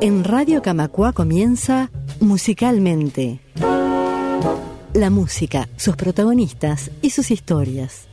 En 0.00 0.24
Radio 0.24 0.62
Camacua 0.62 1.12
comienza 1.12 1.90
Musicalmente. 2.20 3.40
La 4.92 5.10
música, 5.10 5.68
sus 5.76 5.96
protagonistas 5.96 6.90
y 7.02 7.10
sus 7.10 7.30
historias. 7.30 8.08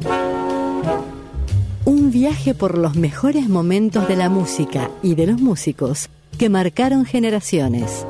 Un 1.85 2.11
viaje 2.11 2.53
por 2.53 2.77
los 2.77 2.95
mejores 2.95 3.49
momentos 3.49 4.07
de 4.07 4.15
la 4.15 4.29
música 4.29 4.89
y 5.01 5.15
de 5.15 5.27
los 5.27 5.41
músicos 5.41 6.09
que 6.37 6.49
marcaron 6.49 7.05
generaciones. 7.05 8.05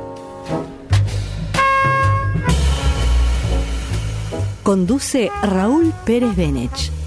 Conduce 4.64 5.30
Raúl 5.44 5.94
Pérez 6.06 6.36
Benech. 6.36 7.03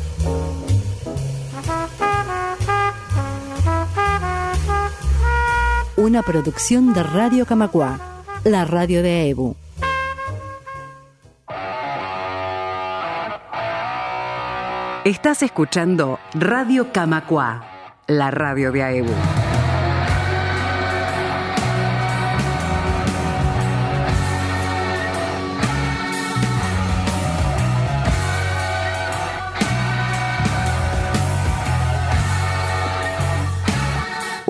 Una 5.96 6.20
producción 6.22 6.92
de 6.92 7.02
Radio 7.02 7.46
Camacua, 7.46 7.98
la 8.44 8.66
radio 8.66 9.02
de 9.02 9.30
EBU. 9.30 9.56
Estás 15.04 15.42
escuchando 15.42 16.18
Radio 16.34 16.92
Camacua, 16.92 17.64
la 18.08 18.30
radio 18.30 18.72
de 18.72 18.82
AEBU. 18.82 19.35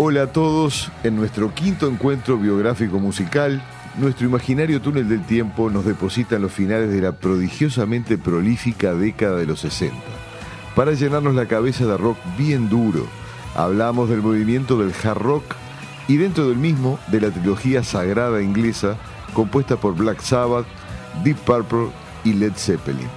Hola 0.09 0.23
a 0.23 0.27
todos, 0.29 0.93
en 1.03 1.17
nuestro 1.17 1.53
quinto 1.53 1.89
encuentro 1.89 2.39
biográfico 2.39 3.01
musical, 3.01 3.61
nuestro 3.99 4.29
imaginario 4.29 4.81
túnel 4.81 5.09
del 5.09 5.27
tiempo 5.27 5.69
nos 5.69 5.85
deposita 5.85 6.37
en 6.37 6.43
los 6.43 6.53
finales 6.53 6.93
de 6.93 7.01
la 7.01 7.11
prodigiosamente 7.11 8.17
prolífica 8.17 8.95
década 8.95 9.35
de 9.35 9.47
los 9.47 9.59
60, 9.59 9.97
para 10.77 10.93
llenarnos 10.93 11.35
la 11.35 11.47
cabeza 11.47 11.87
de 11.87 11.97
rock 11.97 12.19
bien 12.39 12.69
duro. 12.69 13.05
Hablamos 13.57 14.09
del 14.09 14.23
movimiento 14.23 14.79
del 14.79 14.95
hard 14.95 15.19
rock 15.19 15.57
y 16.07 16.19
dentro 16.19 16.49
del 16.49 16.59
mismo 16.59 17.01
de 17.09 17.23
la 17.23 17.31
trilogía 17.33 17.83
sagrada 17.83 18.41
inglesa 18.41 18.97
compuesta 19.35 19.77
por 19.77 19.97
Black 19.97 20.21
Sabbath, 20.21 20.67
Deep 21.25 21.39
Purple 21.39 21.89
y 22.23 22.35
Led 22.35 22.53
Zeppelin. 22.55 23.09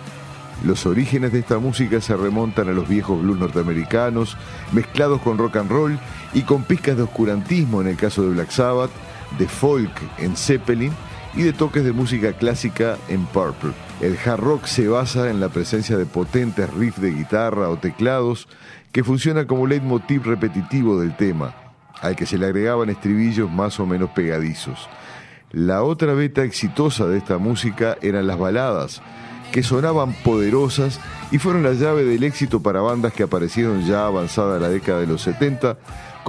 Los 0.66 0.86
orígenes 0.86 1.32
de 1.32 1.40
esta 1.40 1.58
música 1.58 2.02
se 2.02 2.18
remontan 2.18 2.68
a 2.68 2.74
los 2.74 2.88
viejos 2.88 3.22
blues 3.22 3.38
norteamericanos, 3.38 4.36
mezclados 4.72 5.22
con 5.22 5.38
rock 5.38 5.58
and 5.58 5.72
roll 5.72 6.00
y 6.34 6.42
con 6.44 6.64
pizcas 6.64 6.98
de 6.98 7.04
oscurantismo 7.04 7.82
en 7.82 7.88
el 7.88 7.98
caso 7.98 8.24
de 8.24 8.30
Black 8.30 8.52
Sabbath, 8.52 8.92
de 9.38 9.48
folk 9.48 9.92
en 10.18 10.36
Zeppelin 10.36 10.94
y 11.36 11.44
de 11.44 11.54
toques 11.54 11.84
de 11.84 11.92
música 11.92 12.34
clásica 12.34 12.98
en 13.08 13.26
Purple. 13.26 13.72
El 14.02 14.18
hard 14.18 14.40
rock 14.40 14.66
se 14.66 14.88
basa 14.88 15.30
en 15.30 15.40
la 15.40 15.50
presencia 15.50 15.98
de 15.98 16.06
potentes 16.06 16.72
riffs 16.74 17.02
de 17.02 17.12
guitarra 17.12 17.70
o 17.70 17.78
teclados 17.78 18.48
que 18.92 19.04
funcionan 19.04 19.46
como 19.46 19.68
leitmotiv 19.68 20.26
repetitivo 20.26 21.00
del 21.00 21.16
tema, 21.16 21.54
al 22.02 22.16
que 22.16 22.26
se 22.26 22.38
le 22.38 22.48
agregaban 22.48 22.90
estribillos 22.90 23.52
más 23.52 23.80
o 23.80 23.86
menos 23.86 24.10
pegadizos. 24.12 24.90
La 25.52 25.84
otra 25.84 26.14
beta 26.14 26.44
exitosa 26.44 27.08
de 27.08 27.18
esta 27.18 27.38
música 27.38 27.98
eran 28.02 28.28
las 28.28 28.38
baladas, 28.38 29.02
que 29.52 29.64
sonaban 29.64 30.14
poderosas 30.24 31.00
y 31.32 31.40
fueron 31.40 31.64
la 31.64 31.74
llave 31.74 32.04
del 32.04 32.24
éxito 32.24 32.62
para 32.62 32.82
bandas 32.82 33.14
que 33.14 33.24
aparecieron 33.24 33.84
ya 33.84 34.06
avanzada 34.06 34.60
la 34.60 34.70
década 34.70 35.00
de 35.00 35.08
los 35.08 35.24
70, 35.24 35.78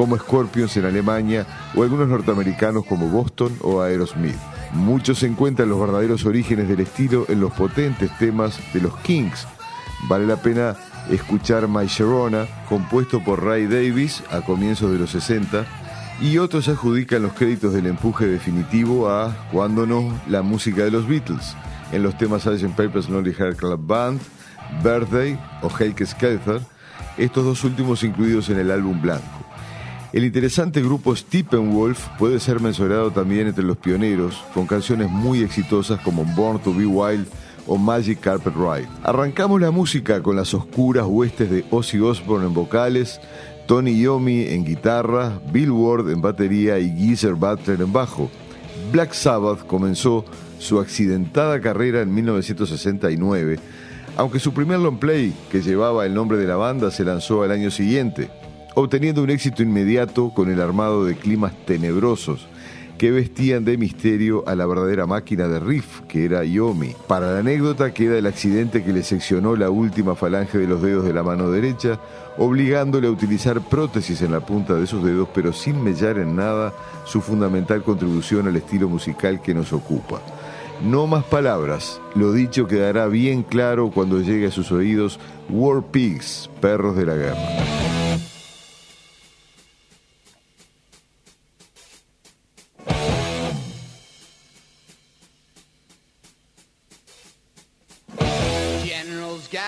como 0.01 0.17
Scorpions 0.17 0.75
en 0.79 0.87
Alemania 0.87 1.47
o 1.75 1.83
algunos 1.83 2.09
norteamericanos 2.09 2.87
como 2.87 3.11
Boston 3.11 3.55
o 3.61 3.83
Aerosmith. 3.83 4.35
Muchos 4.73 5.23
encuentran 5.25 5.69
los 5.69 5.79
verdaderos 5.79 6.25
orígenes 6.25 6.71
del 6.71 6.81
estilo 6.81 7.27
en 7.29 7.39
los 7.39 7.53
potentes 7.53 8.11
temas 8.17 8.59
de 8.73 8.81
los 8.81 8.97
Kings. 9.01 9.47
Vale 10.09 10.27
la 10.27 10.37
pena 10.37 10.75
escuchar 11.11 11.69
My 11.69 11.87
Sharona, 11.87 12.47
compuesto 12.67 13.23
por 13.23 13.45
Ray 13.45 13.67
Davis 13.67 14.23
a 14.31 14.41
comienzos 14.41 14.91
de 14.91 15.01
los 15.01 15.11
60, 15.11 15.67
y 16.23 16.39
otros 16.39 16.69
adjudican 16.69 17.21
los 17.21 17.35
créditos 17.35 17.75
del 17.75 17.85
empuje 17.85 18.27
definitivo 18.27 19.11
a, 19.11 19.37
cuando 19.53 19.85
no, 19.87 20.19
la 20.31 20.41
música 20.41 20.83
de 20.83 20.93
los 20.93 21.07
Beatles 21.07 21.55
en 21.93 22.03
los 22.03 22.17
temas 22.17 22.45
Sgt. 22.45 22.75
Pepper's 22.75 23.11
Lonely 23.11 23.35
Heart 23.35 23.59
Club 23.59 23.87
Band, 23.87 24.19
Birthday 24.83 25.39
o 25.61 25.69
Helke 25.69 26.07
Skelter, 26.07 26.63
estos 27.19 27.45
dos 27.45 27.65
últimos 27.65 28.03
incluidos 28.03 28.49
en 28.49 28.61
el 28.61 28.71
álbum 28.71 28.99
blanco. 29.03 29.50
El 30.13 30.25
interesante 30.25 30.83
grupo 30.83 31.15
Steppenwolf 31.15 32.09
puede 32.19 32.41
ser 32.41 32.59
mencionado 32.59 33.13
también 33.13 33.47
entre 33.47 33.63
los 33.63 33.77
pioneros, 33.77 34.43
con 34.53 34.67
canciones 34.67 35.09
muy 35.09 35.43
exitosas 35.43 36.01
como 36.01 36.25
Born 36.25 36.59
to 36.59 36.75
Be 36.75 36.85
Wild 36.85 37.29
o 37.69 37.79
Magic 37.79 38.19
Carpet 38.19 38.55
Ride. 38.57 38.89
Arrancamos 39.05 39.61
la 39.61 39.71
música 39.71 40.21
con 40.21 40.35
las 40.35 40.53
oscuras 40.53 41.07
huestes 41.07 41.49
de 41.49 41.65
Ozzy 41.71 42.01
Osbourne 42.01 42.49
en 42.49 42.55
vocales, 42.55 43.21
Tony 43.69 44.01
Yomi 44.01 44.49
en 44.49 44.65
guitarra, 44.65 45.41
Bill 45.53 45.71
Ward 45.71 46.11
en 46.11 46.21
batería 46.21 46.81
y 46.81 46.91
Geezer 46.91 47.35
Butler 47.35 47.81
en 47.81 47.93
bajo. 47.93 48.29
Black 48.91 49.13
Sabbath 49.13 49.65
comenzó 49.65 50.25
su 50.59 50.81
accidentada 50.81 51.61
carrera 51.61 52.01
en 52.01 52.13
1969, 52.13 53.61
aunque 54.17 54.41
su 54.41 54.53
primer 54.53 54.81
long 54.81 54.99
play, 54.99 55.33
que 55.53 55.63
llevaba 55.63 56.05
el 56.05 56.15
nombre 56.15 56.37
de 56.37 56.49
la 56.49 56.57
banda, 56.57 56.91
se 56.91 57.05
lanzó 57.05 57.45
al 57.45 57.53
año 57.53 57.71
siguiente, 57.71 58.29
obteniendo 58.75 59.23
un 59.23 59.31
éxito 59.31 59.63
inmediato 59.63 60.33
con 60.35 60.51
el 60.51 60.61
armado 60.61 61.05
de 61.05 61.17
climas 61.17 61.53
tenebrosos 61.67 62.49
que 63.01 63.11
vestían 63.11 63.65
de 63.65 63.79
misterio 63.79 64.45
a 64.47 64.55
la 64.55 64.67
verdadera 64.67 65.07
máquina 65.07 65.49
de 65.49 65.59
riff, 65.59 66.03
que 66.03 66.27
era 66.27 66.45
Yomi. 66.45 66.95
Para 67.07 67.33
la 67.33 67.39
anécdota 67.39 67.95
queda 67.95 68.19
el 68.19 68.27
accidente 68.27 68.85
que 68.85 68.93
le 68.93 69.03
seccionó 69.03 69.57
la 69.57 69.71
última 69.71 70.15
falange 70.15 70.59
de 70.59 70.67
los 70.67 70.83
dedos 70.83 71.07
de 71.07 71.15
la 71.15 71.23
mano 71.23 71.51
derecha, 71.51 71.99
obligándole 72.37 73.07
a 73.07 73.11
utilizar 73.11 73.63
prótesis 73.63 74.21
en 74.21 74.33
la 74.33 74.41
punta 74.41 74.75
de 74.75 74.87
sus 74.87 75.03
dedos, 75.03 75.31
pero 75.35 75.55
sin 75.55 75.83
mellar 75.83 76.19
en 76.19 76.37
nada 76.37 76.75
su 77.07 77.23
fundamental 77.23 77.83
contribución 77.83 78.49
al 78.49 78.57
estilo 78.57 78.87
musical 78.87 79.41
que 79.41 79.55
nos 79.55 79.73
ocupa. 79.73 80.21
No 80.85 81.07
más 81.07 81.25
palabras, 81.25 82.03
lo 82.15 82.35
dicho 82.35 82.67
quedará 82.67 83.07
bien 83.07 83.45
claro 83.45 83.91
cuando 83.91 84.21
llegue 84.21 84.49
a 84.49 84.51
sus 84.51 84.73
oídos 84.73 85.19
War 85.49 85.83
Pigs, 85.85 86.51
perros 86.61 86.97
de 86.97 87.07
la 87.07 87.15
guerra. 87.15 87.90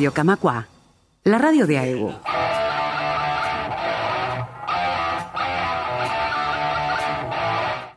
Radio 0.00 0.14
la 1.24 1.36
radio 1.36 1.66
de 1.66 1.76
AEBU. 1.76 2.10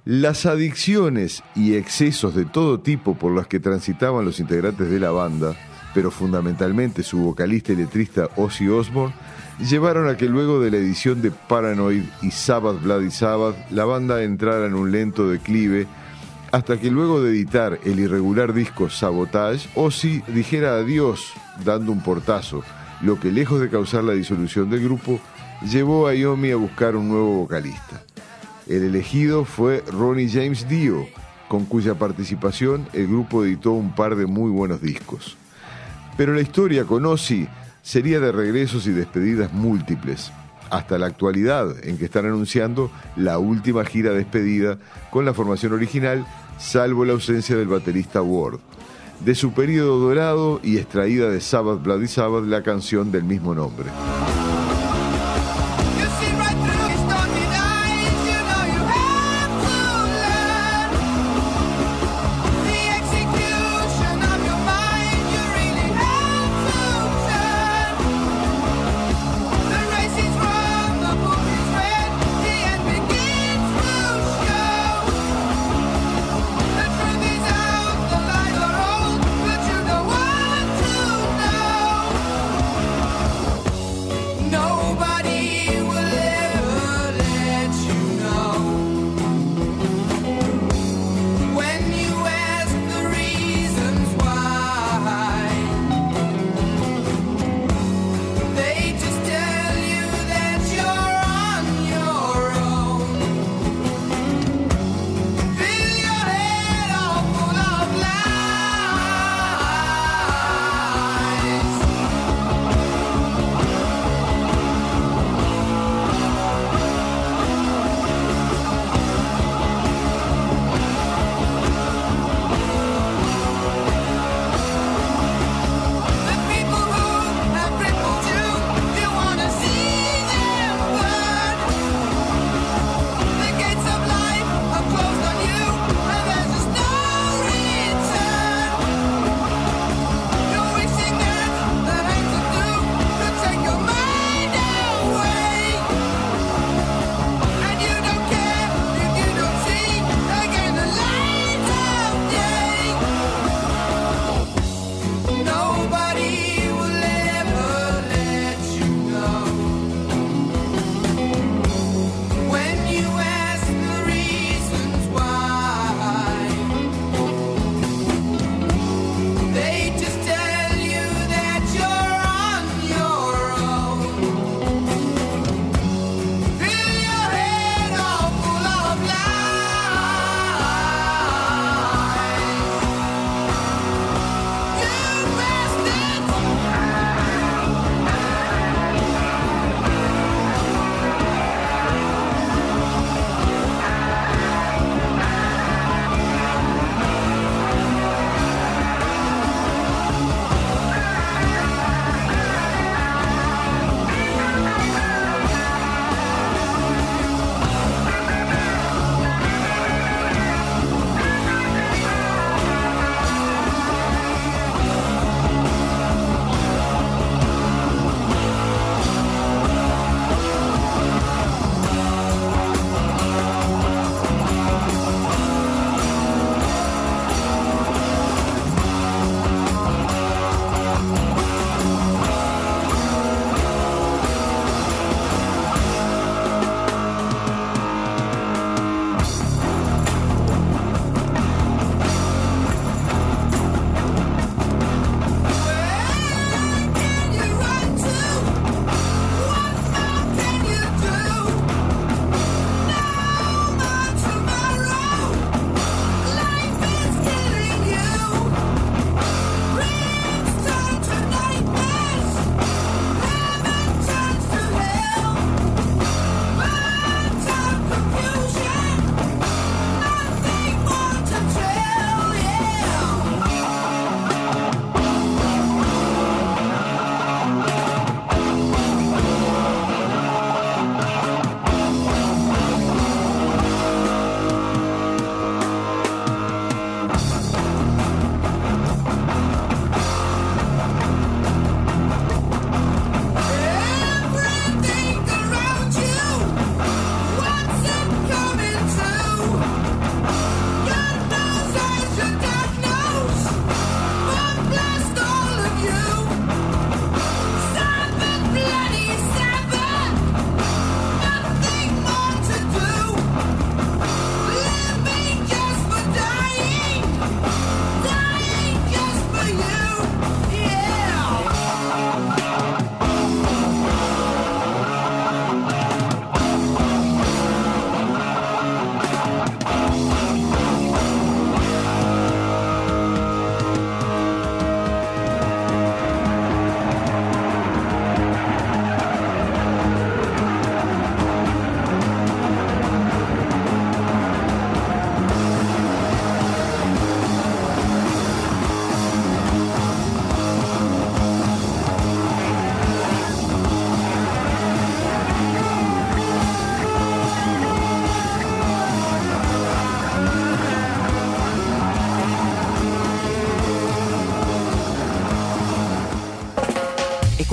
Las 0.03 0.45
adicciones 0.45 1.43
y 1.55 1.75
excesos 1.75 2.35
de 2.35 2.43
todo 2.43 2.81
tipo 2.81 3.15
por 3.15 3.33
las 3.33 3.47
que 3.47 3.61
transitaban 3.61 4.25
los 4.25 4.41
integrantes 4.41 4.89
de 4.89 4.99
la 4.99 5.11
banda, 5.11 5.55
pero 5.93 6.11
fundamentalmente 6.11 7.03
su 7.03 7.19
vocalista 7.19 7.71
y 7.71 7.77
letrista 7.77 8.27
Ozzy 8.35 8.67
Osbourne, 8.67 9.15
llevaron 9.61 10.09
a 10.09 10.17
que 10.17 10.25
luego 10.25 10.59
de 10.59 10.71
la 10.71 10.77
edición 10.77 11.21
de 11.21 11.31
Paranoid 11.31 12.03
y 12.21 12.31
Sabbath 12.31 12.83
Bloody 12.83 13.11
Sabbath, 13.11 13.55
la 13.71 13.85
banda 13.85 14.23
entrara 14.23 14.65
en 14.65 14.73
un 14.73 14.91
lento 14.91 15.29
declive 15.29 15.87
hasta 16.53 16.79
que 16.79 16.91
luego 16.91 17.19
de 17.19 17.31
editar 17.31 17.79
el 17.83 17.99
irregular 17.99 18.53
disco 18.53 18.87
Sabotage, 18.87 19.67
Ozzy 19.73 20.21
dijera 20.27 20.75
adiós 20.75 21.33
dando 21.65 21.91
un 21.91 22.03
portazo, 22.03 22.63
lo 23.01 23.19
que 23.19 23.31
lejos 23.31 23.59
de 23.59 23.71
causar 23.71 24.03
la 24.03 24.13
disolución 24.13 24.69
del 24.69 24.83
grupo, 24.83 25.19
llevó 25.67 26.07
a 26.07 26.13
Yomi 26.13 26.51
a 26.51 26.55
buscar 26.55 26.95
un 26.95 27.09
nuevo 27.09 27.37
vocalista. 27.37 28.03
El 28.67 28.83
elegido 28.83 29.45
fue 29.45 29.83
Ronnie 29.91 30.29
James 30.29 30.69
Dio, 30.69 31.07
con 31.47 31.65
cuya 31.65 31.95
participación 31.95 32.87
el 32.93 33.07
grupo 33.07 33.43
editó 33.43 33.71
un 33.71 33.95
par 33.95 34.15
de 34.15 34.27
muy 34.27 34.51
buenos 34.51 34.79
discos. 34.79 35.35
Pero 36.17 36.35
la 36.35 36.41
historia 36.41 36.85
con 36.85 37.03
Ozzy 37.07 37.47
sería 37.81 38.19
de 38.19 38.31
regresos 38.31 38.85
y 38.85 38.91
despedidas 38.91 39.51
múltiples, 39.53 40.31
hasta 40.69 40.97
la 40.97 41.05
actualidad 41.07 41.83
en 41.83 41.97
que 41.97 42.05
están 42.05 42.25
anunciando 42.25 42.91
la 43.15 43.37
última 43.37 43.85
gira 43.85 44.11
despedida 44.11 44.77
con 45.11 45.25
la 45.25 45.33
formación 45.33 45.73
original, 45.73 46.25
salvo 46.63 47.03
la 47.05 47.13
ausencia 47.13 47.57
del 47.57 47.67
baterista 47.67 48.21
Ward. 48.21 48.59
De 49.19 49.35
su 49.35 49.53
periodo 49.53 49.99
dorado 49.99 50.59
y 50.63 50.77
extraída 50.77 51.29
de 51.29 51.39
Sabbath 51.39 51.83
Bloody 51.83 52.07
Sabbath 52.07 52.45
la 52.45 52.63
canción 52.63 53.11
del 53.11 53.23
mismo 53.23 53.53
nombre. 53.53 53.89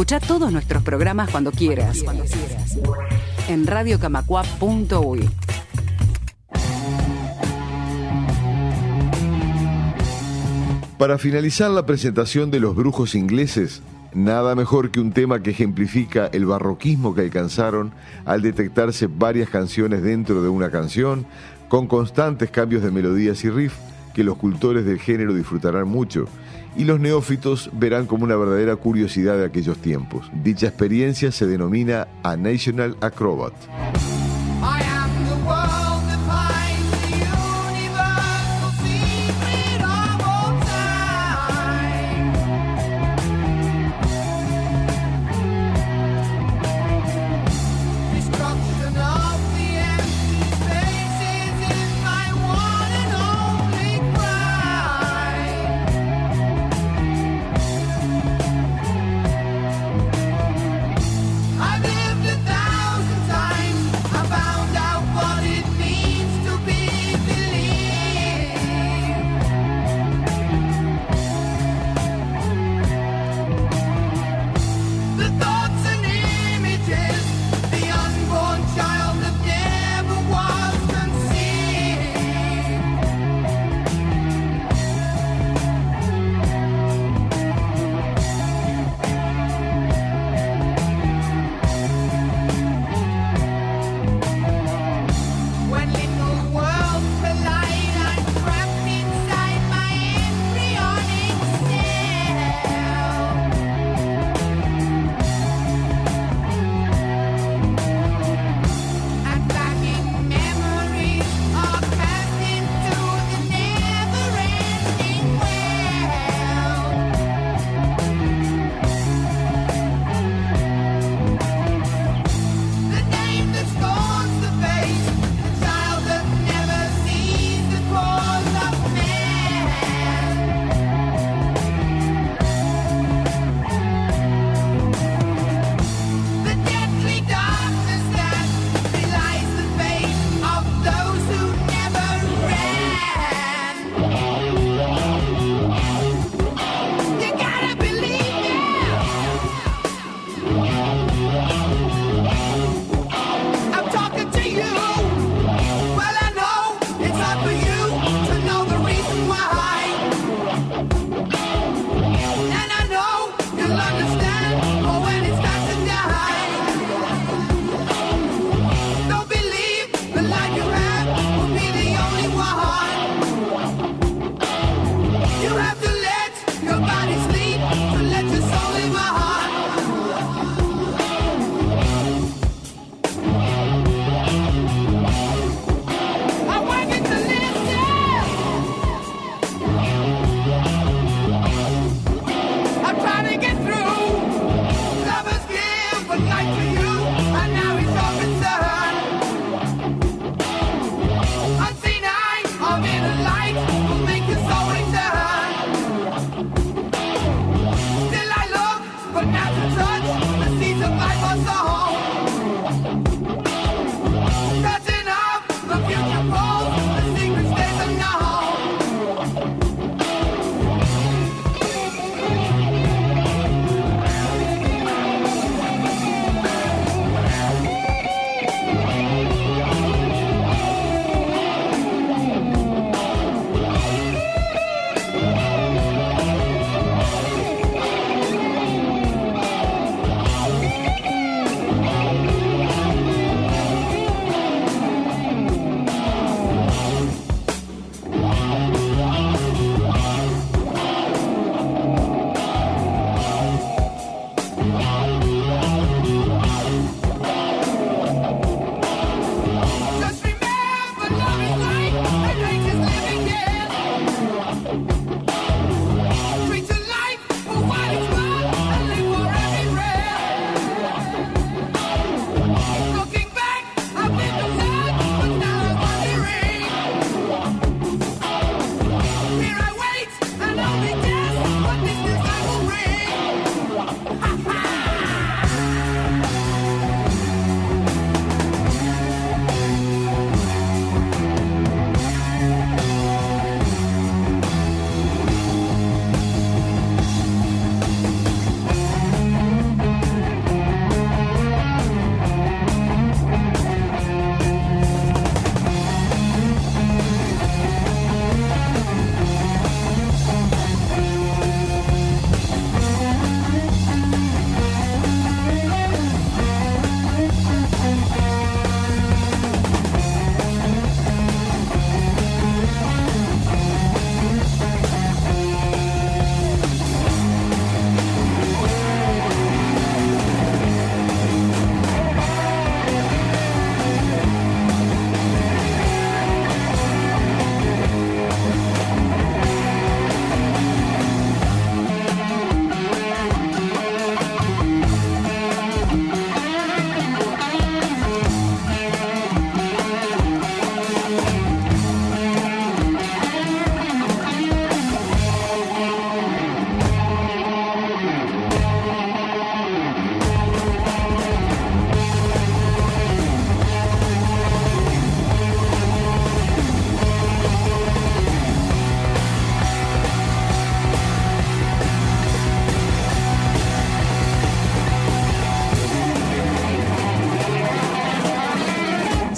Escucha 0.00 0.19
todos 0.19 0.50
nuestros 0.50 0.83
programas 0.83 1.28
cuando 1.28 1.52
quieras. 1.52 2.02
Cuando 2.02 2.25
quieras. 2.25 2.78
En 3.50 3.66
radiocamacua.uy. 3.66 5.28
Para 10.97 11.19
finalizar 11.19 11.71
la 11.71 11.85
presentación 11.85 12.50
de 12.50 12.61
los 12.61 12.75
brujos 12.75 13.14
ingleses, 13.14 13.83
nada 14.14 14.54
mejor 14.54 14.90
que 14.90 15.00
un 15.00 15.12
tema 15.12 15.42
que 15.42 15.50
ejemplifica 15.50 16.28
el 16.33 16.47
barroquismo 16.47 17.14
que 17.14 17.21
alcanzaron 17.21 17.92
al 18.25 18.40
detectarse 18.40 19.07
varias 19.07 19.50
canciones 19.50 20.02
dentro 20.02 20.40
de 20.40 20.49
una 20.49 20.71
canción, 20.71 21.26
con 21.69 21.87
constantes 21.87 22.50
cambios 22.50 22.83
de 22.83 22.90
melodías 22.90 23.45
y 23.45 23.50
riff 23.50 23.75
que 24.14 24.25
los 24.25 24.38
cultores 24.38 24.87
del 24.87 24.98
género 24.98 25.35
disfrutarán 25.35 25.88
mucho 25.88 26.25
y 26.76 26.85
los 26.85 27.00
neófitos 27.00 27.70
verán 27.72 28.06
como 28.06 28.24
una 28.24 28.37
verdadera 28.37 28.76
curiosidad 28.76 29.37
de 29.38 29.46
aquellos 29.46 29.78
tiempos. 29.78 30.30
Dicha 30.33 30.68
experiencia 30.68 31.33
se 31.33 31.46
denomina 31.46 32.09
A 32.22 32.37
National 32.37 32.96
Acrobat. 33.00 33.54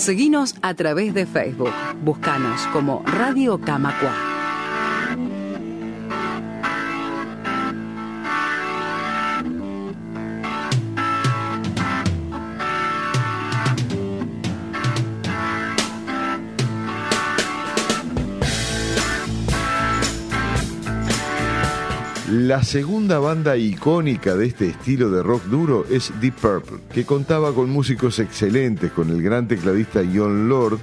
Seguinos 0.02 0.56
a 0.62 0.74
través 0.74 1.14
de 1.14 1.26
Facebook. 1.26 1.70
Búscanos 2.02 2.66
como 2.72 3.04
Radio 3.06 3.60
Camacua. 3.60 4.31
La 22.52 22.62
segunda 22.62 23.18
banda 23.18 23.56
icónica 23.56 24.36
de 24.36 24.44
este 24.44 24.68
estilo 24.68 25.10
de 25.10 25.22
rock 25.22 25.42
duro 25.44 25.86
es 25.90 26.12
Deep 26.20 26.34
Purple, 26.34 26.80
que 26.92 27.06
contaba 27.06 27.54
con 27.54 27.70
músicos 27.70 28.18
excelentes, 28.18 28.92
con 28.92 29.08
el 29.08 29.22
gran 29.22 29.48
tecladista 29.48 30.02
John 30.14 30.50
Lord 30.50 30.78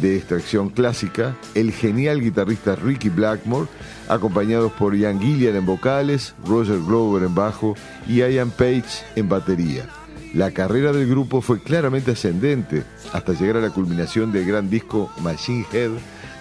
de 0.00 0.16
extracción 0.16 0.70
clásica, 0.70 1.36
el 1.54 1.70
genial 1.70 2.20
guitarrista 2.20 2.74
Ricky 2.74 3.08
Blackmore, 3.08 3.68
acompañados 4.08 4.72
por 4.72 4.96
Ian 4.96 5.20
Gillian 5.20 5.54
en 5.54 5.64
vocales, 5.64 6.34
Roger 6.44 6.80
Glover 6.80 7.22
en 7.22 7.36
bajo 7.36 7.76
y 8.08 8.16
Ian 8.16 8.50
Page 8.50 9.04
en 9.14 9.28
batería. 9.28 9.88
La 10.34 10.50
carrera 10.50 10.90
del 10.90 11.08
grupo 11.08 11.40
fue 11.40 11.62
claramente 11.62 12.10
ascendente 12.10 12.82
hasta 13.12 13.34
llegar 13.34 13.58
a 13.58 13.60
la 13.60 13.70
culminación 13.70 14.32
del 14.32 14.44
gran 14.44 14.68
disco 14.68 15.08
Machine 15.20 15.66
Head 15.72 15.92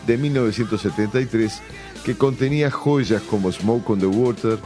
de 0.08 0.18
1973 0.18 1.62
que 2.04 2.16
contenía 2.16 2.72
joyas 2.72 3.22
como 3.24 3.52
Smoke 3.52 3.90
on 3.92 4.00
the 4.00 4.06
Water, 4.06 4.58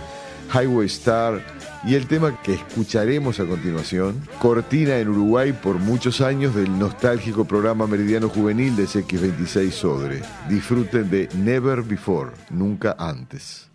Highway 0.54 0.88
Star 0.88 1.41
y 1.86 1.95
el 1.95 2.08
tema 2.08 2.41
que 2.41 2.54
escucharemos 2.54 3.39
a 3.39 3.45
continuación, 3.45 4.21
cortina 4.39 4.98
en 4.98 5.10
Uruguay 5.10 5.54
por 5.54 5.78
muchos 5.78 6.21
años 6.21 6.56
del 6.56 6.80
nostálgico 6.80 7.45
programa 7.45 7.86
Meridiano 7.86 8.28
Juvenil 8.28 8.76
de 8.76 8.86
CX26 8.86 9.71
Sodre. 9.71 10.21
Disfruten 10.50 11.10
de 11.12 11.30
Never 11.36 11.84
Before, 11.84 12.32
nunca 12.50 12.95
antes. 12.98 13.69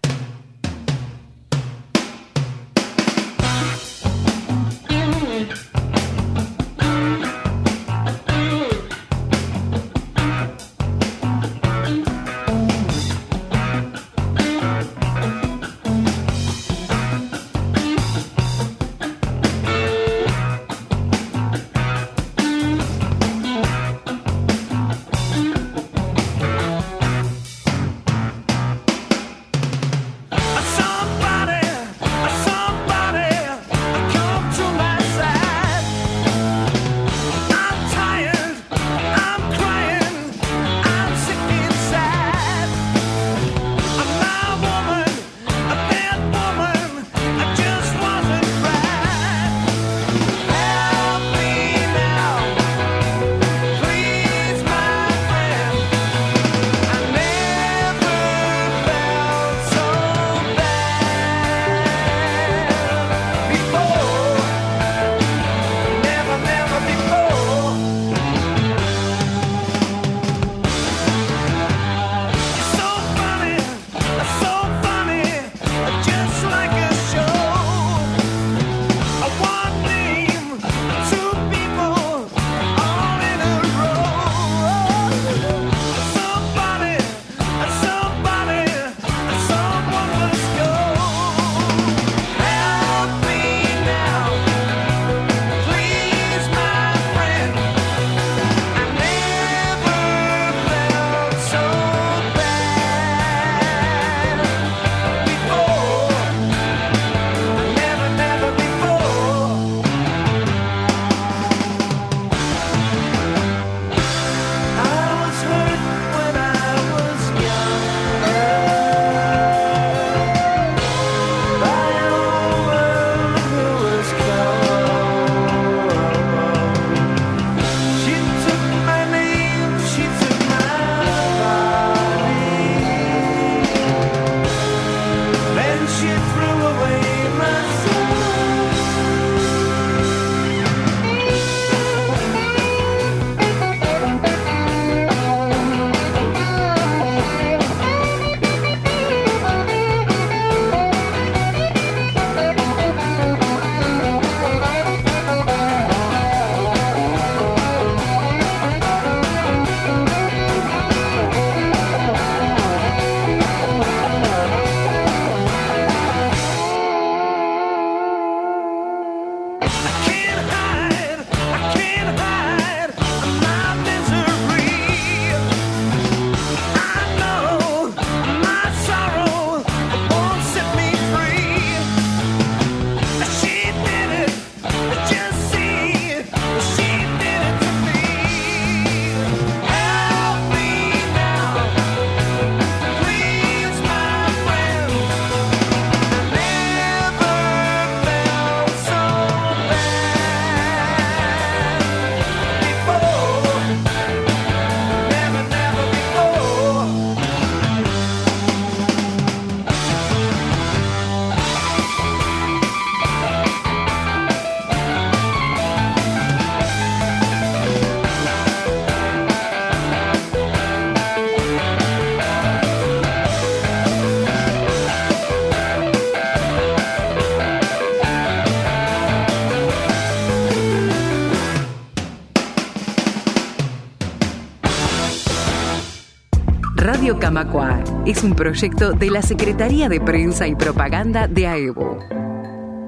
Radio 237.10 238.04
es 238.06 238.22
un 238.22 238.36
proyecto 238.36 238.92
de 238.92 239.10
la 239.10 239.20
Secretaría 239.20 239.88
de 239.88 240.00
Prensa 240.00 240.46
y 240.46 240.54
Propaganda 240.54 241.26
de 241.26 241.48
AEBO, 241.48 241.98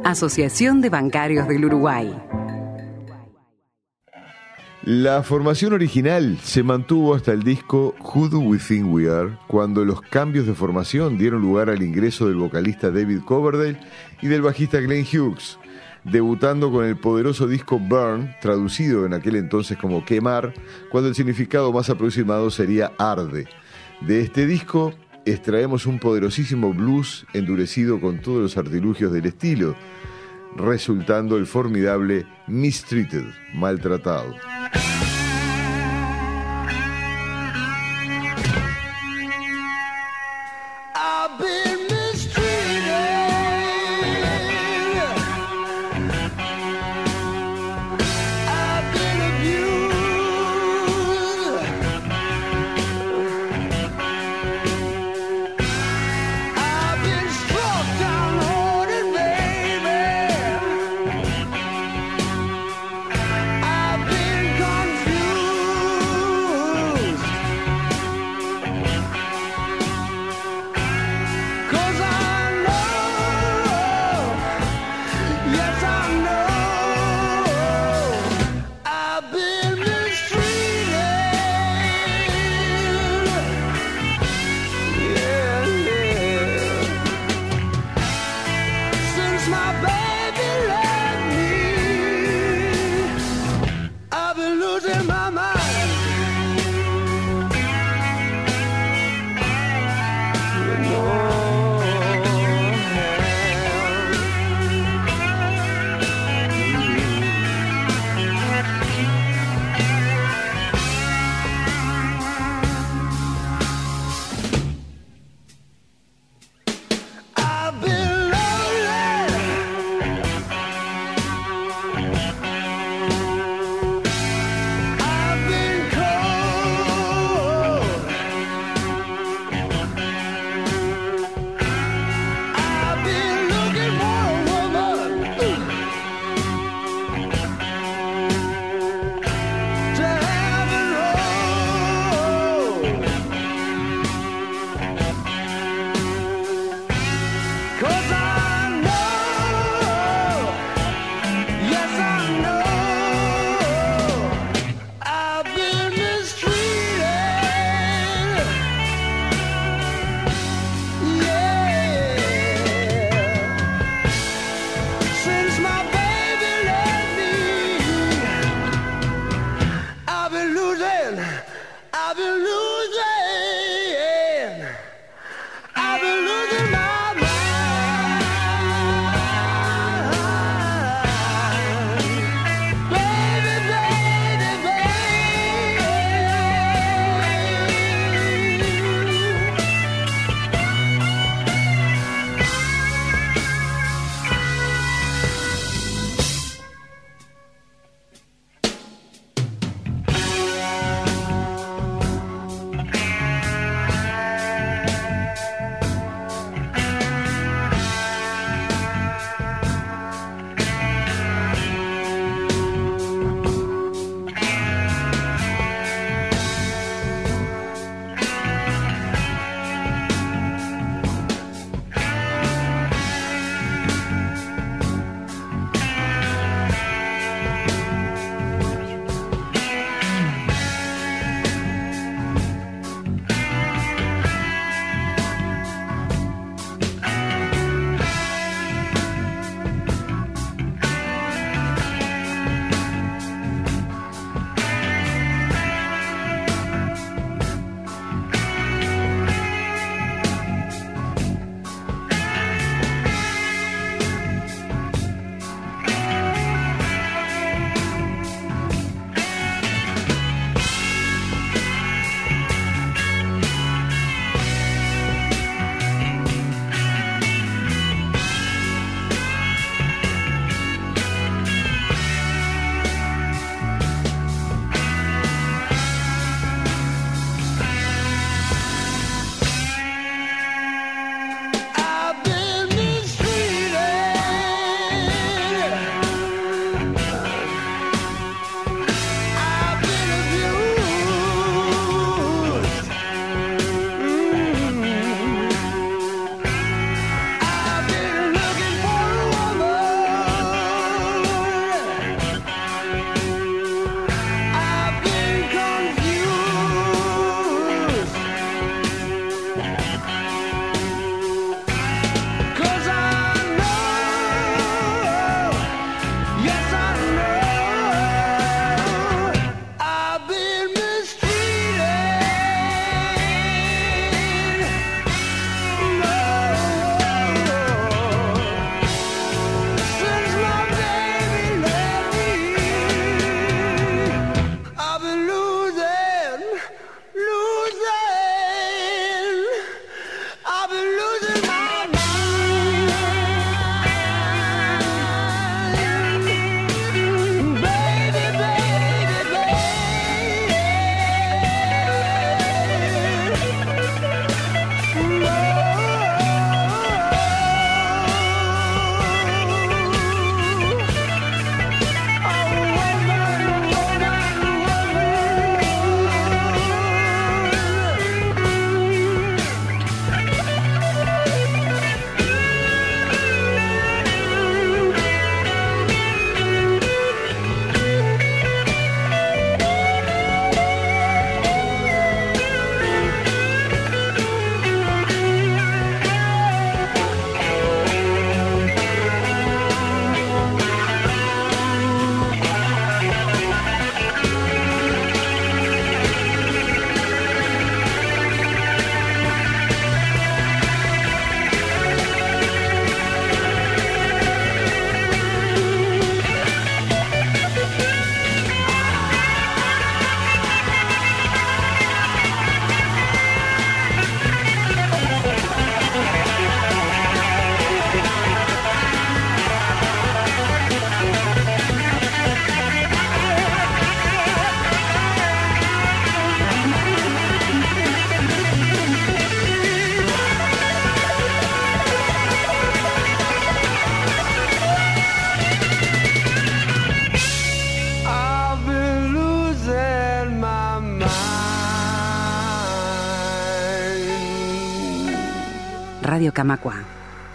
Asociación 0.04 0.80
de 0.80 0.90
Bancarios 0.90 1.48
del 1.48 1.64
Uruguay. 1.64 2.14
La 4.84 5.24
formación 5.24 5.72
original 5.72 6.38
se 6.40 6.62
mantuvo 6.62 7.16
hasta 7.16 7.32
el 7.32 7.42
disco 7.42 7.96
Who 7.98 8.28
Do 8.28 8.38
We 8.38 8.58
Think 8.58 8.92
We 8.92 9.10
Are, 9.10 9.36
cuando 9.48 9.84
los 9.84 10.00
cambios 10.02 10.46
de 10.46 10.54
formación 10.54 11.18
dieron 11.18 11.42
lugar 11.42 11.68
al 11.68 11.82
ingreso 11.82 12.28
del 12.28 12.36
vocalista 12.36 12.92
David 12.92 13.22
Coverdale 13.24 13.80
y 14.20 14.28
del 14.28 14.42
bajista 14.42 14.78
Glenn 14.78 15.04
Hughes, 15.04 15.58
debutando 16.04 16.70
con 16.70 16.84
el 16.84 16.96
poderoso 16.96 17.48
disco 17.48 17.80
Burn, 17.80 18.36
traducido 18.40 19.04
en 19.04 19.14
aquel 19.14 19.34
entonces 19.34 19.76
como 19.78 20.04
quemar, 20.04 20.54
cuando 20.92 21.08
el 21.08 21.16
significado 21.16 21.72
más 21.72 21.90
aproximado 21.90 22.50
sería 22.52 22.92
arde. 22.98 23.48
De 24.06 24.20
este 24.20 24.46
disco 24.46 24.92
extraemos 25.24 25.86
un 25.86 26.00
poderosísimo 26.00 26.74
blues 26.74 27.24
endurecido 27.34 28.00
con 28.00 28.20
todos 28.20 28.42
los 28.42 28.56
artilugios 28.56 29.12
del 29.12 29.26
estilo, 29.26 29.76
resultando 30.56 31.36
el 31.36 31.46
formidable 31.46 32.26
Mistreated, 32.48 33.24
maltratado. 33.54 34.34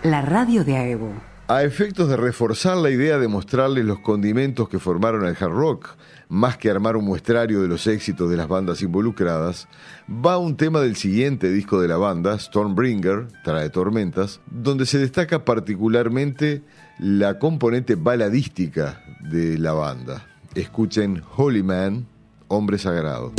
La 0.04 0.22
radio 0.22 0.64
de 0.64 0.76
AEBO. 0.76 1.12
A 1.48 1.64
efectos 1.64 2.10
de 2.10 2.18
reforzar 2.18 2.76
la 2.76 2.90
idea 2.90 3.18
de 3.18 3.30
mostrarles 3.30 3.86
los 3.86 4.00
condimentos 4.00 4.68
que 4.68 4.80
formaron 4.80 5.26
el 5.26 5.38
hard 5.40 5.54
rock, 5.54 5.90
más 6.28 6.58
que 6.58 6.70
armar 6.70 6.98
un 6.98 7.06
muestrario 7.06 7.62
de 7.62 7.70
los 7.70 7.88
éxitos 7.88 8.30
de 8.30 8.36
las 8.36 8.50
bandas 8.50 8.82
involucradas, 8.82 9.70
va 10.10 10.38
un 10.38 10.58
tema 10.58 10.82
del 10.82 10.98
siguiente 10.98 11.50
disco 11.50 11.80
de 11.80 11.88
la 11.88 11.96
banda, 11.96 12.38
Stormbringer, 12.38 13.28
Trae 13.46 13.70
Tormentas, 13.70 14.42
donde 14.52 14.86
se 14.86 14.98
destaca 15.00 15.46
particularmente 15.46 16.64
la 17.00 17.40
componente 17.40 17.96
baladística 17.96 19.02
de 19.22 19.58
la 19.58 19.72
banda. 19.72 20.28
Escuchen 20.54 21.22
Holy 21.38 21.64
Man, 21.64 22.08
Hombre 22.50 22.78
Sagrado. 22.78 23.32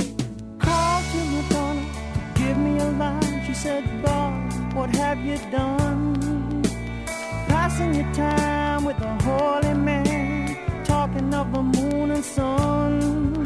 of 11.38 11.52
the 11.52 11.62
moon 11.62 12.10
and 12.10 12.24
sun. 12.24 13.44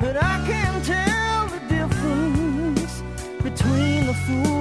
But 0.00 0.16
I 0.16 0.34
can't 0.46 0.84
tell 0.84 1.46
the 1.46 1.60
difference 1.74 3.02
between 3.42 4.06
the 4.06 4.14
fool. 4.24 4.51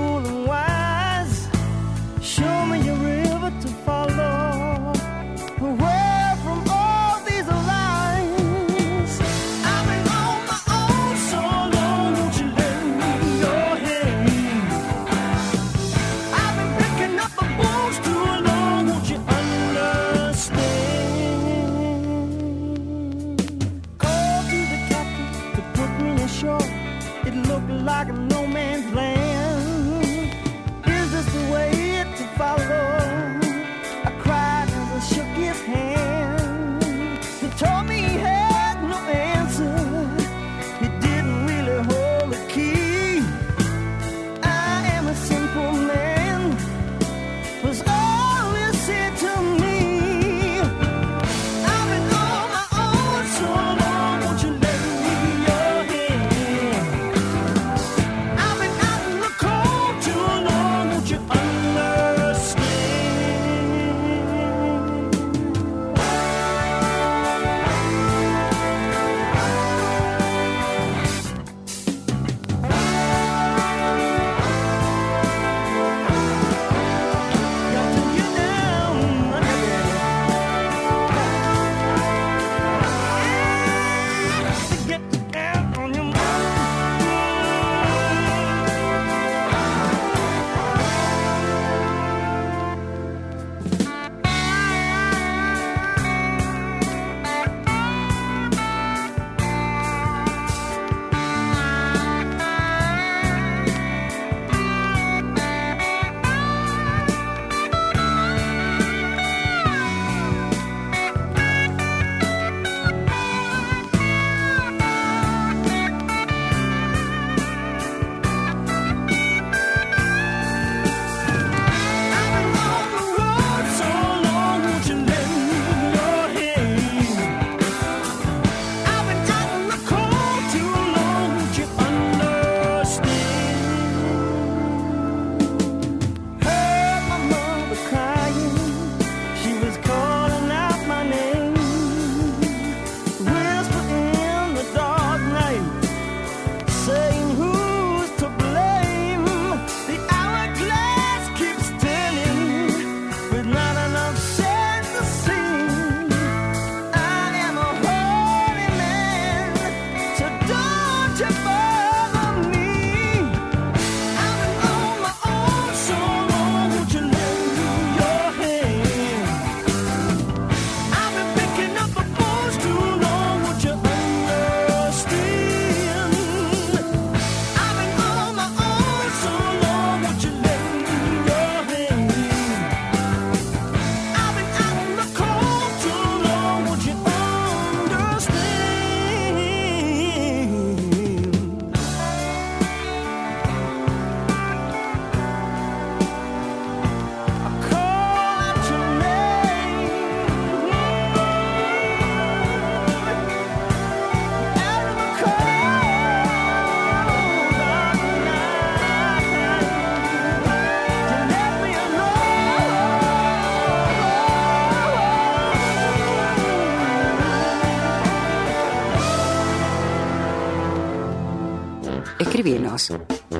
Escribinos. 222.21 222.93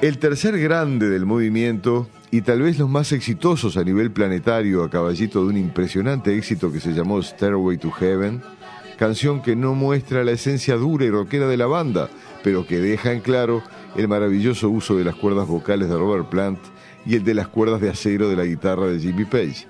El 0.06 0.18
tercer 0.18 0.56
grande 0.60 1.10
del 1.10 1.26
movimiento, 1.26 2.08
y 2.30 2.42
tal 2.42 2.62
vez 2.62 2.78
los 2.78 2.88
más 2.88 3.10
exitosos 3.10 3.76
a 3.76 3.82
nivel 3.82 4.12
planetario 4.12 4.84
a 4.84 4.88
caballito 4.88 5.42
de 5.42 5.48
un 5.48 5.56
impresionante 5.56 6.38
éxito 6.38 6.70
que 6.70 6.78
se 6.78 6.92
llamó 6.92 7.20
Stairway 7.20 7.76
to 7.76 7.90
Heaven, 7.90 8.40
canción 9.00 9.42
que 9.42 9.56
no 9.56 9.74
muestra 9.74 10.22
la 10.22 10.30
esencia 10.30 10.76
dura 10.76 11.06
y 11.06 11.10
rockera 11.10 11.48
de 11.48 11.56
la 11.56 11.66
banda, 11.66 12.08
pero 12.44 12.68
que 12.68 12.78
deja 12.78 13.10
en 13.12 13.18
claro 13.18 13.64
el 13.96 14.06
maravilloso 14.06 14.70
uso 14.70 14.96
de 14.96 15.02
las 15.02 15.16
cuerdas 15.16 15.48
vocales 15.48 15.88
de 15.88 15.96
Robert 15.96 16.28
Plant 16.28 16.60
y 17.04 17.16
el 17.16 17.24
de 17.24 17.34
las 17.34 17.48
cuerdas 17.48 17.80
de 17.80 17.90
acero 17.90 18.28
de 18.28 18.36
la 18.36 18.44
guitarra 18.44 18.86
de 18.86 19.00
Jimmy 19.00 19.24
Page. 19.24 19.66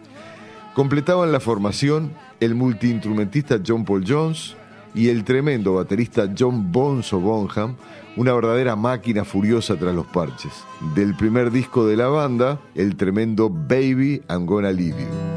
Completaban 0.74 1.32
la 1.32 1.40
formación 1.40 2.12
el 2.40 2.54
multiinstrumentista 2.54 3.58
John 3.66 3.86
Paul 3.86 4.04
Jones 4.06 4.54
y 4.96 5.10
el 5.10 5.24
tremendo 5.24 5.74
baterista 5.74 6.32
John 6.36 6.72
Bonzo 6.72 7.20
Bonham, 7.20 7.76
una 8.16 8.32
verdadera 8.32 8.74
máquina 8.74 9.24
furiosa 9.24 9.76
tras 9.76 9.94
los 9.94 10.06
parches. 10.06 10.52
Del 10.94 11.14
primer 11.14 11.50
disco 11.50 11.86
de 11.86 11.98
la 11.98 12.08
banda, 12.08 12.58
el 12.74 12.96
tremendo 12.96 13.50
Baby 13.50 14.22
I'm 14.30 14.46
Gonna 14.46 14.72
Leave 14.72 14.98
You. 14.98 15.36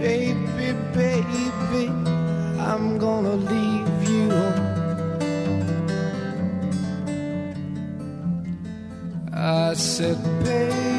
Baby, 0.00 0.74
baby, 0.94 1.90
I'm 2.58 2.98
gonna 2.98 3.36
leave 3.36 4.08
you. 4.08 4.30
I 9.34 9.74
said, 9.74 10.16
baby, 10.42 10.97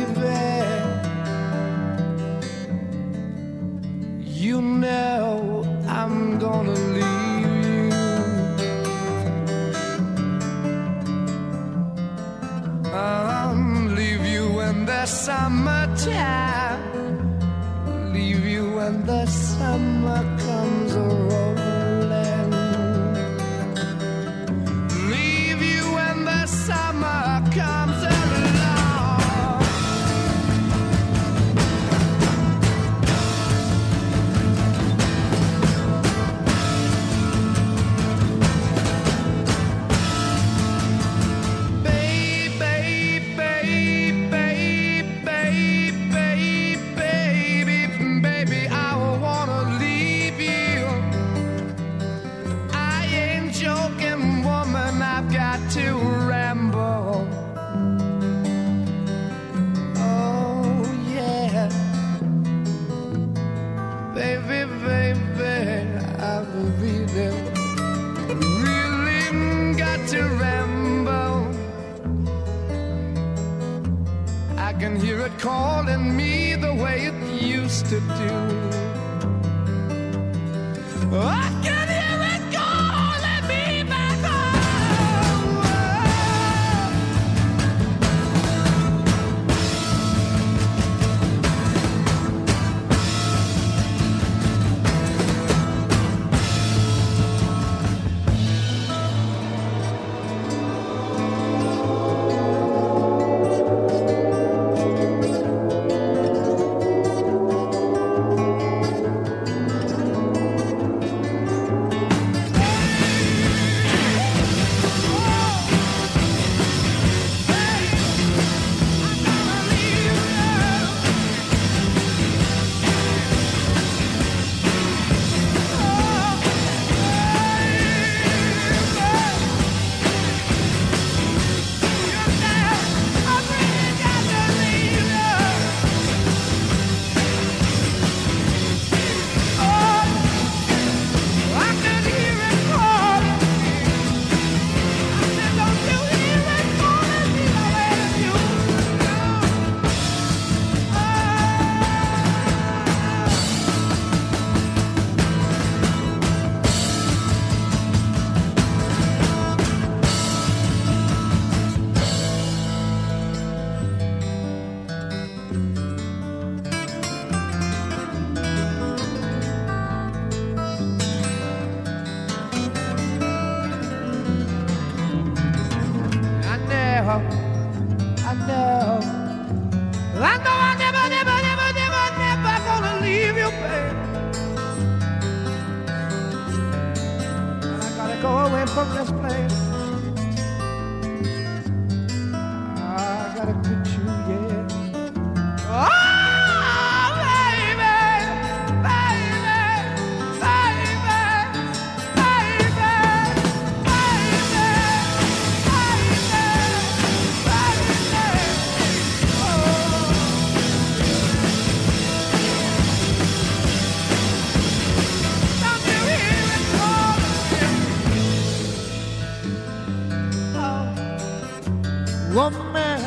Woman, 222.40 223.02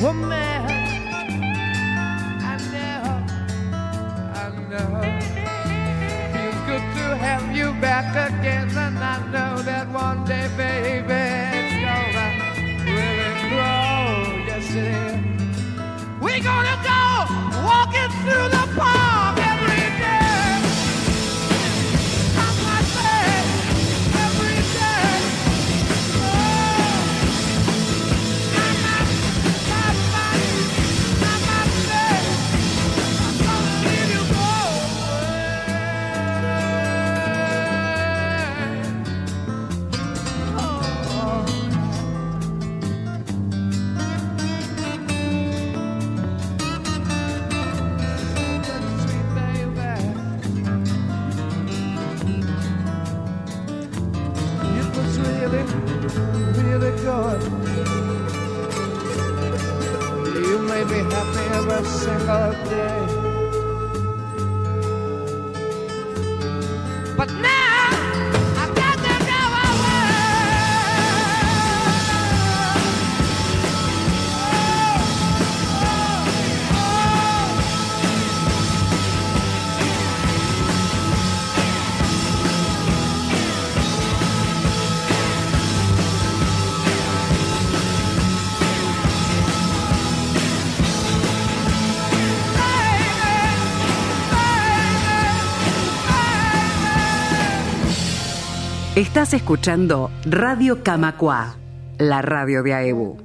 woman, 0.00 0.47
Estás 99.18 99.34
escuchando 99.34 100.12
Radio 100.26 100.84
Camacua, 100.84 101.56
la 101.98 102.22
radio 102.22 102.62
de 102.62 102.72
AEBU. 102.72 103.18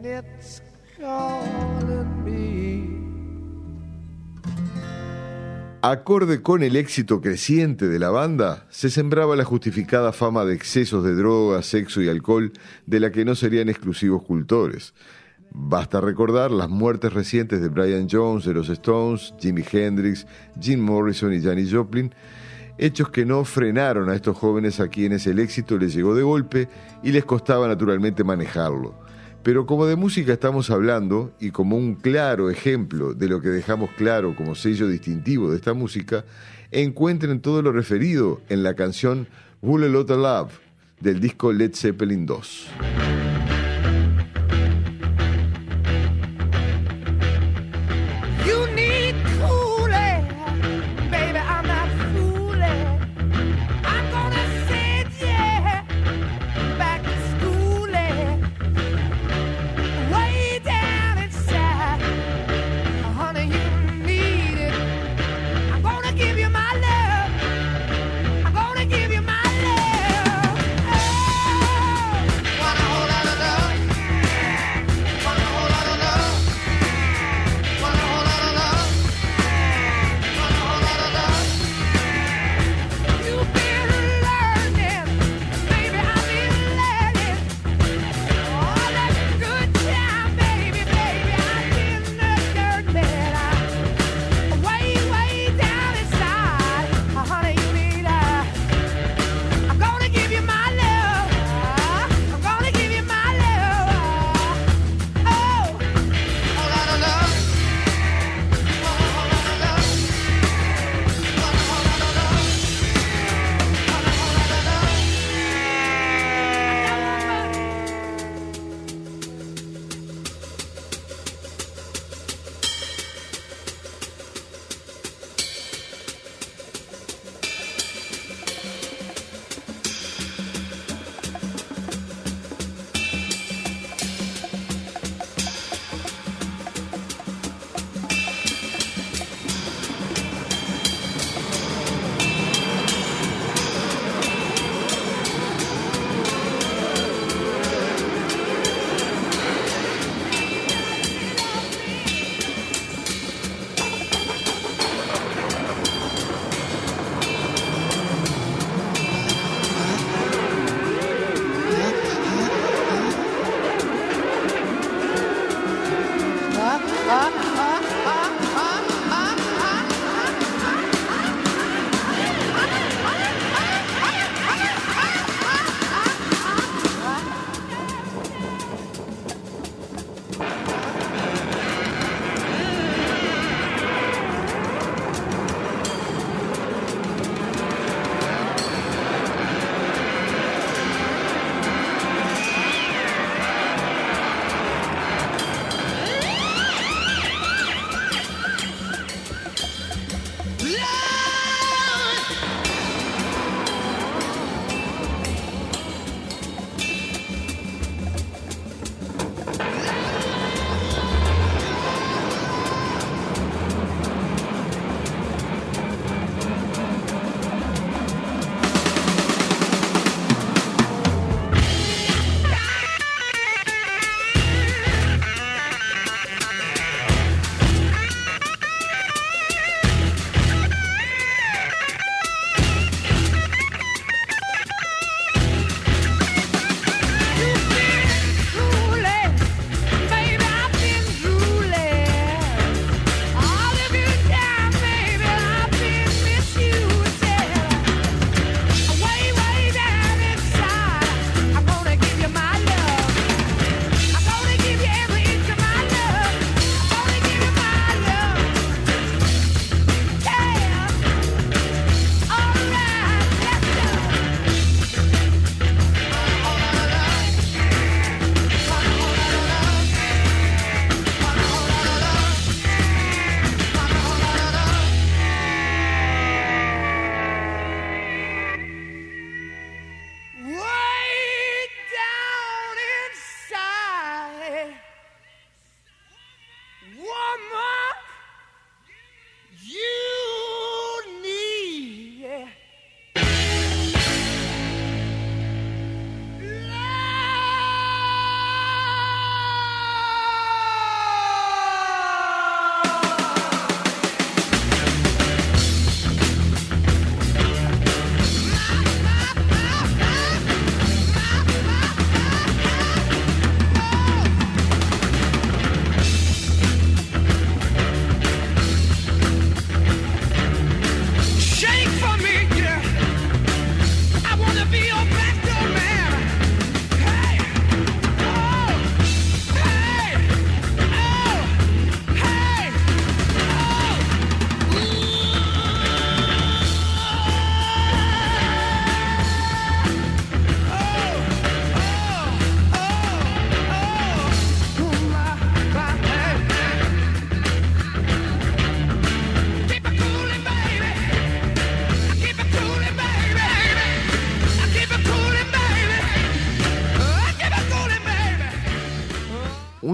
Acorde 5.83 6.41
con 6.41 6.63
el 6.63 6.77
éxito 6.77 7.21
creciente 7.21 7.87
de 7.87 7.99
la 7.99 8.09
banda, 8.09 8.65
se 8.71 8.89
sembraba 8.89 9.35
la 9.35 9.43
justificada 9.43 10.11
fama 10.13 10.45
de 10.45 10.55
excesos 10.55 11.03
de 11.03 11.13
drogas, 11.13 11.67
sexo 11.67 12.01
y 12.01 12.09
alcohol 12.09 12.51
de 12.87 12.99
la 12.99 13.11
que 13.11 13.23
no 13.23 13.35
serían 13.35 13.69
exclusivos 13.69 14.23
cultores. 14.23 14.95
Basta 15.51 16.01
recordar 16.01 16.49
las 16.49 16.69
muertes 16.69 17.13
recientes 17.13 17.61
de 17.61 17.69
Brian 17.69 18.07
Jones, 18.09 18.45
de 18.45 18.55
los 18.55 18.67
Stones, 18.69 19.35
Jimi 19.39 19.63
Hendrix, 19.71 20.25
Jim 20.59 20.79
Morrison 20.79 21.31
y 21.31 21.39
Janis 21.39 21.71
Joplin, 21.71 22.15
hechos 22.77 23.09
que 23.09 23.25
no 23.25 23.45
frenaron 23.45 24.09
a 24.09 24.15
estos 24.15 24.37
jóvenes 24.37 24.79
a 24.79 24.87
quienes 24.87 25.27
el 25.27 25.39
éxito 25.39 25.77
les 25.77 25.93
llegó 25.93 26.15
de 26.15 26.23
golpe 26.23 26.69
y 27.03 27.11
les 27.11 27.25
costaba 27.25 27.67
naturalmente 27.67 28.23
manejarlo. 28.23 28.95
Pero 29.43 29.65
como 29.65 29.85
de 29.85 29.97
música 29.97 30.33
estamos 30.33 30.69
hablando 30.69 31.33
y 31.39 31.51
como 31.51 31.75
un 31.75 31.95
claro 31.95 32.49
ejemplo 32.49 33.13
de 33.13 33.27
lo 33.27 33.41
que 33.41 33.49
dejamos 33.49 33.91
claro 33.91 34.35
como 34.35 34.55
sello 34.55 34.87
distintivo 34.87 35.51
de 35.51 35.57
esta 35.57 35.73
música, 35.73 36.23
encuentren 36.71 37.41
todo 37.41 37.61
lo 37.61 37.71
referido 37.71 38.41
en 38.47 38.63
la 38.63 38.73
canción 38.73 39.27
Wool 39.61 39.91
Love 39.91 40.51
del 41.01 41.19
disco 41.19 41.51
Led 41.51 41.73
Zeppelin 41.75 42.25
2. 42.25 43.32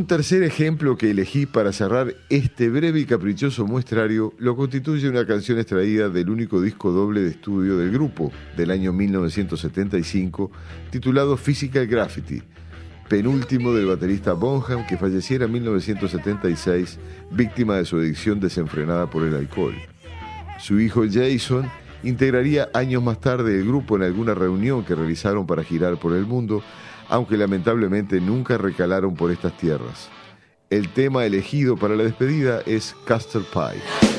Tercer 0.10 0.42
ejemplo 0.42 0.98
que 0.98 1.12
elegí 1.12 1.46
para 1.46 1.72
cerrar 1.72 2.16
este 2.30 2.68
breve 2.68 3.00
y 3.00 3.06
caprichoso 3.06 3.68
muestrario 3.68 4.34
lo 4.40 4.56
constituye 4.56 5.08
una 5.08 5.24
canción 5.28 5.60
extraída 5.60 6.10
del 6.10 6.32
único 6.32 6.60
disco 6.60 6.92
doble 6.92 7.22
de 7.22 7.30
estudio 7.30 7.78
del 7.78 7.92
grupo, 7.92 8.32
del 8.58 8.72
año 8.72 8.92
1975, 8.92 10.50
titulado 10.90 11.38
Physical 11.38 11.86
Graffiti, 11.86 12.42
penúltimo 13.08 13.72
del 13.72 13.86
baterista 13.86 14.34
Bonham 14.34 14.88
que 14.88 14.98
falleciera 14.98 15.46
en 15.46 15.52
1976 15.52 16.98
víctima 17.30 17.76
de 17.76 17.86
su 17.86 17.98
adicción 17.98 18.40
desenfrenada 18.40 19.08
por 19.12 19.22
el 19.22 19.36
alcohol. 19.36 19.76
Su 20.58 20.80
hijo 20.80 21.04
Jason 21.08 21.70
integraría 22.02 22.70
años 22.74 23.04
más 23.04 23.22
tarde 23.22 23.60
el 23.60 23.68
grupo 23.68 23.96
en 23.96 24.02
alguna 24.02 24.34
reunión 24.34 24.84
que 24.84 24.96
realizaron 24.96 25.46
para 25.46 25.64
girar 25.64 25.98
por 26.00 26.14
el 26.14 26.26
mundo, 26.26 26.64
aunque 27.10 27.38
lamentablemente 27.38 28.22
nunca 28.22 28.58
recalaron 28.58 29.16
por 29.16 29.32
estas 29.32 29.58
tierras. 29.58 30.10
El 30.70 30.90
tema 30.90 31.26
elegido 31.26 31.76
para 31.76 31.96
la 31.96 32.04
despedida 32.04 32.62
es 32.66 32.96
Custard 33.08 33.44
Pie. 33.52 34.19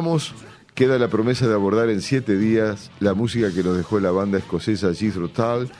Vamos. 0.00 0.32
Queda 0.74 0.98
la 0.98 1.08
promesa 1.08 1.46
de 1.46 1.52
abordar 1.52 1.90
en 1.90 2.00
siete 2.00 2.38
días 2.38 2.90
la 3.00 3.12
música 3.12 3.52
que 3.52 3.62
nos 3.62 3.76
dejó 3.76 4.00
la 4.00 4.10
banda 4.10 4.38
escocesa 4.38 4.94
Jethro 4.94 5.28
Tull, 5.28 5.70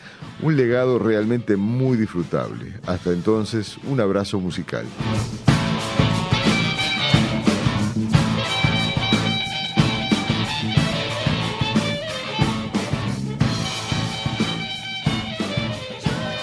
un 0.43 0.57
legado 0.57 0.99
realmente 0.99 1.57
muy 1.57 1.97
disfrutable. 1.97 2.75
Hasta 2.87 3.13
entonces, 3.13 3.79
un 3.89 3.99
abrazo 3.99 4.39
musical. 4.39 4.85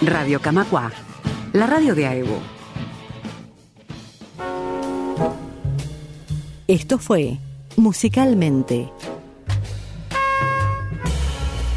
Radio 0.01 0.41
Camacua, 0.41 0.91
la 1.53 1.67
radio 1.67 1.93
de 1.93 2.07
AEBO. 2.07 2.39
Esto 6.67 6.97
fue 6.97 7.38
Musicalmente. 7.80 8.89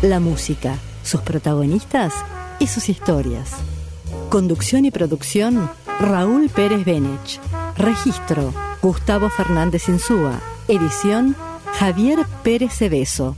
La 0.01 0.19
música, 0.19 0.79
sus 1.03 1.21
protagonistas 1.21 2.15
y 2.59 2.69
sus 2.69 2.89
historias. 2.89 3.53
Conducción 4.31 4.87
y 4.87 4.91
producción, 4.91 5.71
Raúl 6.01 6.49
Pérez 6.49 6.87
Benech. 6.87 7.39
Registro, 7.77 8.55
Gustavo 8.81 9.29
Fernández 9.29 9.91
Insúa. 9.91 10.41
Edición, 10.69 11.37
Javier 11.79 12.21
Pérez 12.43 12.73
Cebeso. 12.73 13.37